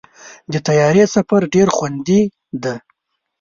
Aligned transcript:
د 0.51 0.53
طیارې 0.67 1.03
سفر 1.15 1.41
ډېر 1.53 1.67
خوندي 1.75 2.21
دی. 2.63 2.75